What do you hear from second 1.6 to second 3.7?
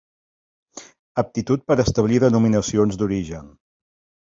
per establir denominacions d'origen.